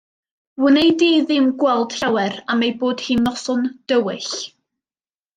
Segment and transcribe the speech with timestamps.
[0.67, 3.61] Wnei di ddim gweld llawer am eu bod hi'n noson
[3.93, 4.33] dywyll.